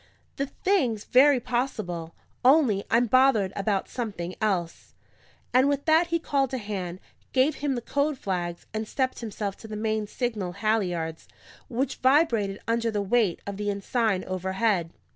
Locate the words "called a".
6.17-6.57